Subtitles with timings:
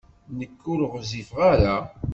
[0.37, 1.75] Nekk ur ɣezzifeɣ ara.